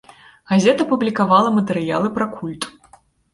Газета 0.51 0.87
публікавала 0.93 1.49
матэрыялы 1.59 2.07
пра 2.17 2.29
культ. 2.39 2.67